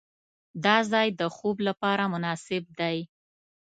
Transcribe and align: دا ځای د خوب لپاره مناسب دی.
دا 0.65 0.77
ځای 0.91 1.07
د 1.19 1.21
خوب 1.35 1.57
لپاره 1.67 2.03
مناسب 2.13 2.63
دی. 2.79 2.97